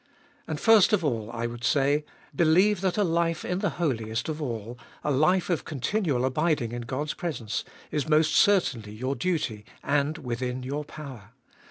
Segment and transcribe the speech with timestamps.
[0.47, 2.05] And first of all I would say:
[2.35, 6.81] Believe that a life in the Holiest of All, a life of continual abiding in
[6.81, 11.33] God's presence, is most certainly your duty and within your power.